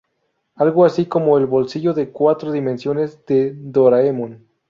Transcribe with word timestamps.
Algo 0.55 0.83
así 0.83 1.05
como 1.05 1.37
el 1.37 1.45
bolsillo 1.45 1.93
de 1.93 2.09
cuatro 2.09 2.51
dimensiones 2.51 3.23
de 3.27 3.53
"Doraemon". 3.55 4.43